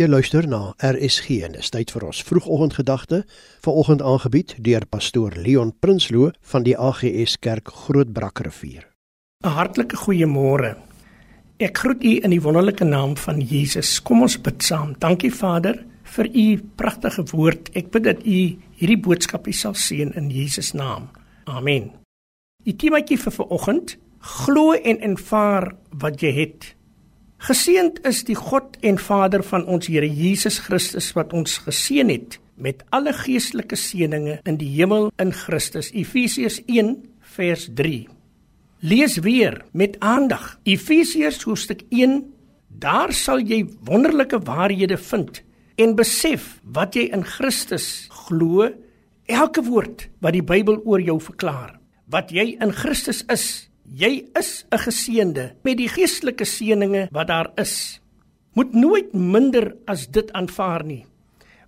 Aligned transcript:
Jy 0.00 0.06
luister 0.08 0.46
na 0.48 0.70
RSG 0.80 1.42
en 1.44 1.52
dis 1.52 1.68
tyd 1.68 1.90
vir 1.92 2.06
ons 2.08 2.20
vroegoggendgedagte, 2.24 3.18
vanoggend 3.60 4.00
aangebied 4.00 4.54
deur 4.64 4.86
pastoor 4.88 5.36
Leon 5.36 5.74
Prinsloo 5.84 6.30
van 6.48 6.64
die 6.64 6.72
AGS 6.72 7.34
Kerk 7.44 7.68
Grootbrakrivier. 7.82 8.86
'n 9.44 9.52
Hartlike 9.52 9.96
goeiemôre. 10.00 10.78
Ek 11.60 11.76
groet 11.76 12.04
u 12.04 12.14
in 12.24 12.30
die 12.30 12.40
wonderlike 12.40 12.84
naam 12.84 13.16
van 13.16 13.40
Jesus. 13.40 14.00
Kom 14.00 14.22
ons 14.22 14.40
bid 14.40 14.62
saam. 14.62 14.96
Dankie 14.98 15.34
Vader 15.34 15.84
vir 16.02 16.26
u 16.34 16.62
pragtige 16.76 17.24
woord. 17.28 17.68
Ek 17.76 17.90
bid 17.90 18.04
dat 18.04 18.24
u 18.24 18.56
hierdie 18.80 19.00
boodskap 19.00 19.46
sal 19.52 19.74
seën 19.74 20.16
in 20.16 20.30
Jesus 20.30 20.72
naam. 20.72 21.10
Amen. 21.44 21.92
Die 22.64 22.76
temaatjie 22.76 23.18
vir 23.18 23.32
vanoggend: 23.32 23.98
Glo 24.20 24.72
en 24.72 25.02
aanvaar 25.02 25.74
wat 25.90 26.20
jy 26.22 26.32
het. 26.32 26.76
Geseend 27.42 27.96
is 28.06 28.20
die 28.22 28.36
God 28.38 28.76
en 28.86 29.00
Vader 29.02 29.42
van 29.42 29.64
ons 29.66 29.88
Here 29.90 30.06
Jesus 30.06 30.60
Christus 30.62 31.08
wat 31.16 31.32
ons 31.34 31.56
geseën 31.64 32.06
het 32.06 32.36
met 32.54 32.84
alle 32.94 33.10
geestelike 33.18 33.74
seënings 33.74 34.44
in 34.46 34.60
die 34.60 34.68
hemel 34.76 35.08
in 35.18 35.32
Christus. 35.34 35.88
Efesiërs 35.90 36.60
1 36.70 36.92
vers 37.34 37.64
3. 37.80 38.04
Lees 38.86 39.16
weer 39.26 39.58
met 39.74 39.98
aandag. 39.98 40.60
Efesiërs 40.62 41.42
hoofstuk 41.42 41.82
1. 41.90 42.20
Daar 42.78 43.10
sal 43.10 43.42
jy 43.42 43.64
wonderlike 43.90 44.38
waarhede 44.46 45.00
vind 45.10 45.42
en 45.82 45.98
besef 45.98 46.60
wat 46.62 46.94
jy 46.94 47.08
in 47.10 47.26
Christus 47.26 48.06
glo. 48.28 48.70
Elke 49.26 49.66
woord 49.66 50.06
wat 50.22 50.38
die 50.38 50.46
Bybel 50.46 50.78
oor 50.86 51.02
jou 51.02 51.18
verklaar, 51.18 51.74
wat 52.06 52.30
jy 52.30 52.52
in 52.62 52.70
Christus 52.70 53.26
is, 53.26 53.66
Jy 53.92 54.24
is 54.40 54.64
'n 54.72 54.78
geseënde 54.78 55.52
met 55.62 55.76
die 55.76 55.88
geestelike 55.88 56.44
seënings 56.44 57.10
wat 57.12 57.26
daar 57.26 57.52
is. 57.60 58.00
Moet 58.54 58.72
nooit 58.72 59.12
minder 59.12 59.76
as 59.86 60.06
dit 60.06 60.32
aanvaar 60.32 60.84
nie. 60.84 61.04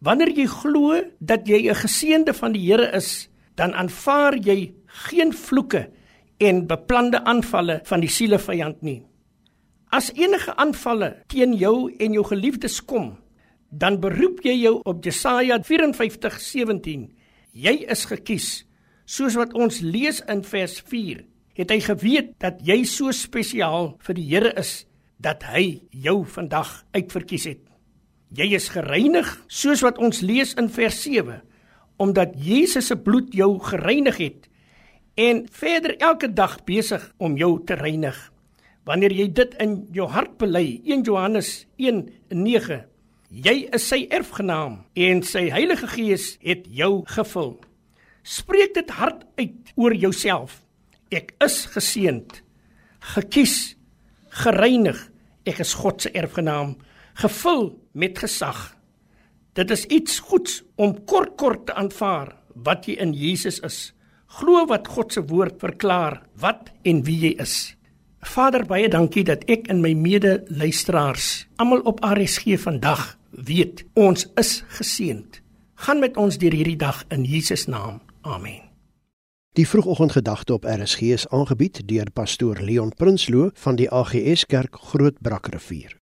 Wanneer 0.00 0.28
jy 0.28 0.46
glo 0.46 1.00
dat 1.18 1.48
jy 1.48 1.70
'n 1.70 1.74
geseënde 1.74 2.34
van 2.34 2.52
die 2.52 2.60
Here 2.60 2.92
is, 2.92 3.28
dan 3.54 3.72
aanvaar 3.72 4.36
jy 4.36 4.74
geen 4.86 5.32
vloeke 5.32 5.88
en 6.38 6.66
beplande 6.66 7.24
aanvalle 7.24 7.80
van 7.84 8.00
die 8.00 8.08
sielevyand 8.08 8.82
nie. 8.82 9.02
As 9.90 10.12
enige 10.12 10.56
aanvalle 10.56 11.22
teen 11.26 11.54
jou 11.54 11.94
en 11.98 12.12
jou 12.12 12.24
geliefdes 12.24 12.84
kom, 12.84 13.18
dan 13.70 14.00
beroep 14.00 14.40
jy 14.42 14.60
jou 14.60 14.80
op 14.84 15.04
Jesaja 15.04 15.58
54:17. 15.62 17.12
Jy 17.52 17.86
is 17.88 18.04
gekies, 18.04 18.66
soos 19.04 19.34
wat 19.34 19.54
ons 19.54 19.80
lees 19.80 20.22
in 20.28 20.44
vers 20.44 20.80
4 20.80 21.29
het 21.60 21.72
hy 21.74 21.80
geweet 21.84 22.32
dat 22.40 22.62
jy 22.64 22.82
so 22.88 23.12
spesiaal 23.12 23.94
vir 24.00 24.16
die 24.16 24.26
Here 24.30 24.52
is 24.60 24.84
dat 25.20 25.44
hy 25.52 25.82
jou 25.92 26.22
vandag 26.24 26.70
uitverkies 26.96 27.44
het. 27.50 27.62
Jy 28.32 28.54
is 28.56 28.70
gereinig 28.72 29.28
soos 29.50 29.82
wat 29.84 29.98
ons 30.00 30.22
lees 30.24 30.54
in 30.60 30.70
vers 30.72 31.02
7 31.04 31.42
omdat 32.00 32.32
Jesus 32.40 32.86
se 32.88 32.96
bloed 32.96 33.34
jou 33.36 33.58
gereinig 33.60 34.16
het 34.16 34.46
en 35.20 35.42
verder 35.52 35.98
elke 36.00 36.30
dag 36.32 36.54
besig 36.64 37.02
om 37.20 37.36
jou 37.36 37.58
te 37.68 37.76
reinig. 37.76 38.16
Wanneer 38.88 39.12
jy 39.12 39.26
dit 39.36 39.56
in 39.60 39.74
jou 39.92 40.06
hart 40.08 40.38
bely, 40.40 40.80
1 40.88 41.04
Johannes 41.04 41.66
1:9, 41.76 42.80
jy 43.28 43.56
is 43.76 43.84
sy 43.84 44.06
erfgenaam 44.08 44.86
en 44.96 45.20
sy 45.22 45.50
Heilige 45.52 45.90
Gees 45.92 46.38
het 46.40 46.64
jou 46.64 47.02
gevul. 47.04 47.58
Spreek 48.24 48.72
dit 48.74 48.90
hard 48.96 49.26
uit 49.36 49.74
oor 49.76 49.94
jouself. 49.94 50.62
Ek 51.10 51.32
is 51.42 51.64
geseënd, 51.74 52.42
gekies, 53.16 53.74
gereinig. 54.42 54.98
Ek 55.48 55.58
is 55.64 55.74
God 55.74 56.04
se 56.04 56.12
erfgenaam, 56.14 56.76
gevul 57.18 57.72
met 57.98 58.20
gesag. 58.22 58.76
Dit 59.58 59.72
is 59.74 59.86
iets 59.90 60.20
goeds 60.30 60.60
om 60.78 60.94
kort 61.10 61.34
kort 61.40 61.66
te 61.66 61.74
aanvaar 61.74 62.36
wat 62.54 62.86
jy 62.86 63.00
in 63.02 63.14
Jesus 63.16 63.58
is. 63.66 63.90
Glo 64.38 64.62
wat 64.70 64.86
God 64.86 65.12
se 65.12 65.24
woord 65.26 65.58
verklaar 65.58 66.20
wat 66.38 66.70
en 66.86 67.02
wie 67.08 67.18
jy 67.26 67.34
is. 67.42 67.74
Vader, 68.20 68.66
baie 68.68 68.88
dankie 68.92 69.24
dat 69.26 69.46
ek 69.50 69.66
en 69.72 69.80
my 69.82 69.94
mede-luisteraars 69.96 71.48
almal 71.58 71.82
op 71.88 72.04
RSG 72.04 72.60
vandag 72.62 73.16
weet 73.30 73.84
ons 73.98 74.28
is 74.38 74.60
geseënd. 74.78 75.40
Gaan 75.80 76.04
met 76.04 76.20
ons 76.20 76.38
deur 76.38 76.54
hierdie 76.54 76.78
dag 76.78 77.02
in 77.10 77.24
Jesus 77.24 77.66
naam. 77.66 78.02
Amen. 78.22 78.69
Die 79.52 79.68
vroegoggendgedagte 79.68 80.52
op 80.52 80.64
RSG 80.64 81.00
is 81.00 81.28
aangebied 81.28 81.88
deur 81.88 82.10
pastoor 82.10 82.60
Leon 82.62 82.92
Prinsloo 82.94 83.50
van 83.54 83.76
die 83.76 83.90
AGS 83.90 84.46
Kerk 84.46 84.76
Grootbrakrivier. 84.76 85.99